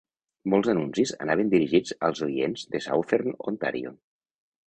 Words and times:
Molts 0.51 0.69
anuncis 0.71 1.11
anaven 1.25 1.51
dirigits 1.51 1.93
als 2.09 2.23
oients 2.27 2.65
de 2.77 2.83
Southern 2.87 3.37
Ontario. 3.53 3.93